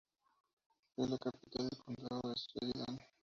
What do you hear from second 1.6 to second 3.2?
del condado de Sheridan.